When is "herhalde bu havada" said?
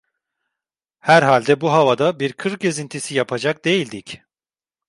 0.99-2.19